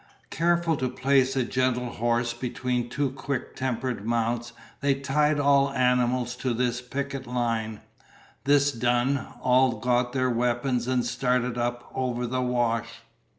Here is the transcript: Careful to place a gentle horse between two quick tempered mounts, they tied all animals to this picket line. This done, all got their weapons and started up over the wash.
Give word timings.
Careful 0.31 0.77
to 0.77 0.89
place 0.89 1.35
a 1.35 1.43
gentle 1.43 1.91
horse 1.91 2.33
between 2.33 2.89
two 2.89 3.11
quick 3.11 3.55
tempered 3.55 4.03
mounts, 4.03 4.51
they 4.79 4.95
tied 4.95 5.39
all 5.39 5.71
animals 5.73 6.35
to 6.37 6.55
this 6.55 6.81
picket 6.81 7.27
line. 7.27 7.81
This 8.45 8.71
done, 8.71 9.27
all 9.43 9.73
got 9.77 10.11
their 10.13 10.31
weapons 10.31 10.87
and 10.87 11.05
started 11.05 11.55
up 11.55 11.91
over 11.93 12.25
the 12.25 12.41
wash. 12.41 13.03